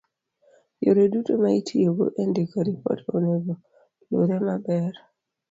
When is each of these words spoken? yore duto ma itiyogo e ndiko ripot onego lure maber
yore 0.83 1.03
duto 1.13 1.33
ma 1.41 1.49
itiyogo 1.59 2.05
e 2.21 2.23
ndiko 2.29 2.57
ripot 2.67 2.99
onego 3.15 3.53
lure 4.09 4.37
maber 4.47 4.93